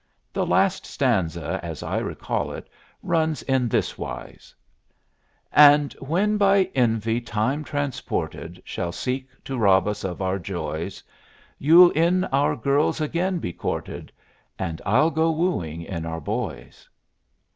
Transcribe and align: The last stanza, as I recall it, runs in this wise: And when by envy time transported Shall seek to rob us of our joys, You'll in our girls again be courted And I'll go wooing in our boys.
The 0.33 0.47
last 0.47 0.83
stanza, 0.87 1.59
as 1.61 1.83
I 1.83 1.99
recall 1.99 2.51
it, 2.53 2.67
runs 3.03 3.43
in 3.43 3.67
this 3.69 3.99
wise: 3.99 4.55
And 5.53 5.93
when 5.99 6.37
by 6.37 6.71
envy 6.73 7.21
time 7.21 7.63
transported 7.63 8.63
Shall 8.65 8.91
seek 8.91 9.27
to 9.43 9.59
rob 9.59 9.87
us 9.87 10.03
of 10.03 10.19
our 10.19 10.39
joys, 10.39 11.03
You'll 11.59 11.91
in 11.91 12.23
our 12.33 12.55
girls 12.55 12.99
again 12.99 13.37
be 13.37 13.53
courted 13.53 14.11
And 14.57 14.81
I'll 14.87 15.11
go 15.11 15.29
wooing 15.29 15.83
in 15.83 16.07
our 16.07 16.19
boys. 16.19 16.89